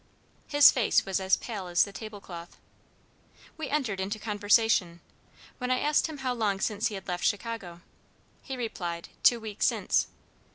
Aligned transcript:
His 0.47 0.71
face 0.71 1.05
was 1.05 1.19
as 1.19 1.37
pale 1.37 1.67
as 1.67 1.83
the 1.85 1.91
table 1.93 2.19
cloth. 2.19 2.57
We 3.55 3.69
entered 3.69 3.99
into 3.99 4.17
conversation, 4.17 4.99
when 5.59 5.69
I 5.69 5.77
asked 5.79 6.07
him 6.07 6.17
how 6.25 6.33
long 6.33 6.59
since 6.59 6.87
he 6.87 6.95
had 6.95 7.07
left 7.07 7.23
Chicago. 7.23 7.81
He 8.41 8.57
replied, 8.57 9.09
'Two 9.21 9.39
weeks 9.39 9.67
since.' 9.67 10.07